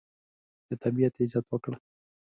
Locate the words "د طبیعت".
0.69-1.13